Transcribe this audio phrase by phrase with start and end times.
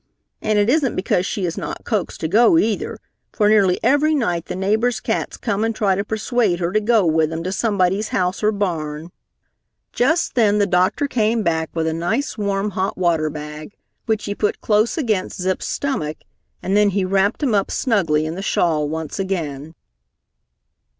[0.41, 2.97] And it isn't because she is not coaxed to go, either,
[3.31, 7.05] for nearly every night the neighbors' cats come and try to persuade her to go
[7.05, 9.11] with them to somebody's house or barn."
[9.93, 13.75] Just then the doctor came back with a nice warm hot water bag,
[14.07, 16.17] which he put close against Zip's stomach,
[16.63, 19.75] and then he wrapped him up snugly in the shawl once again.